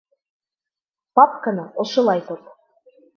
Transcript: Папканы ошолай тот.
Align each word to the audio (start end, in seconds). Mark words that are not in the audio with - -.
Папканы 1.15 1.65
ошолай 1.83 2.21
тот. 2.31 2.43